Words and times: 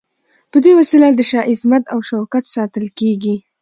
په 0.51 0.57
دې 0.63 0.71
وسیله 0.79 1.07
د 1.13 1.21
شاه 1.29 1.47
عظمت 1.51 1.83
او 1.93 1.99
شوکت 2.09 2.43
ساتل 2.55 2.85
کیږي. 2.99 3.35